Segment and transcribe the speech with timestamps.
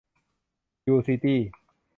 [0.87, 1.39] ยู ซิตี้